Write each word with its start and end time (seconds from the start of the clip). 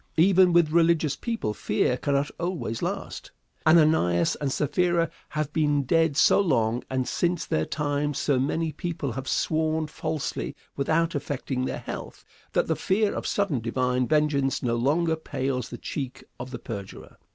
Even 0.17 0.51
with 0.51 0.71
religious 0.71 1.15
people 1.15 1.53
fear 1.53 1.95
cannot 1.95 2.31
always 2.39 2.81
last. 2.81 3.29
Ananias 3.67 4.35
and 4.41 4.51
Sapphira 4.51 5.11
have 5.29 5.53
been 5.53 5.83
dead 5.83 6.17
so 6.17 6.39
long, 6.41 6.83
and 6.89 7.07
since 7.07 7.45
their 7.45 7.67
time 7.67 8.15
so 8.15 8.39
many 8.39 8.71
people 8.71 9.11
have 9.11 9.27
sworn 9.27 9.85
falsely 9.85 10.55
without 10.75 11.13
affecting 11.13 11.65
their 11.65 11.77
health 11.81 12.25
that 12.53 12.65
the 12.65 12.75
fear 12.75 13.13
of 13.13 13.27
sudden 13.27 13.59
divine 13.59 14.07
vengeance 14.07 14.63
no 14.63 14.75
longer 14.75 15.15
pales 15.15 15.69
the 15.69 15.77
cheek 15.77 16.23
of 16.39 16.49
the 16.49 16.57
perjurer. 16.57 17.17